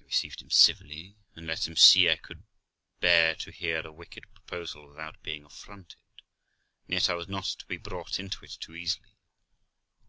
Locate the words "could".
2.16-2.42